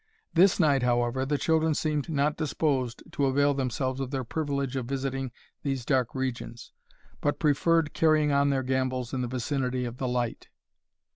[0.33, 4.87] This night, however, the children seemed not disposed to avail themselves of their privilege of
[4.87, 5.31] visiting
[5.61, 6.71] these dark regions,
[7.21, 10.49] but preferred carrying on their gambols in the vicinity of the light.